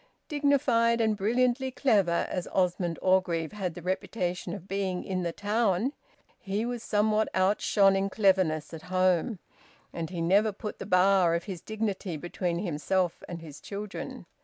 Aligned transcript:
Dignified 0.27 0.99
and 0.99 1.15
brilliantly 1.15 1.69
clever 1.69 2.25
as 2.27 2.47
Osmond 2.47 2.97
Orgreave 3.03 3.51
had 3.51 3.75
the 3.75 3.83
reputation 3.83 4.51
of 4.55 4.67
being 4.67 5.03
in 5.03 5.21
the 5.21 5.31
town, 5.31 5.93
he 6.39 6.65
was 6.65 6.81
somehow 6.81 7.25
outshone 7.35 7.95
in 7.95 8.09
cleverness 8.09 8.73
at 8.73 8.81
home, 8.89 9.37
and 9.93 10.09
he 10.09 10.19
never 10.19 10.51
put 10.51 10.79
the 10.79 10.87
bar 10.87 11.35
of 11.35 11.43
his 11.43 11.61
dignity 11.61 12.17
between 12.17 12.57
himself 12.57 13.21
and 13.29 13.41
his 13.43 13.61
children. 13.61 14.25